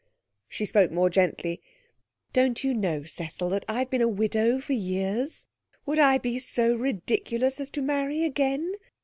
[0.49, 1.61] She spoke more gently.
[2.33, 5.45] 'Don't you know, Cecil, that I've been a widow for years?
[5.85, 8.73] Would I be so ridiculous as to marry again?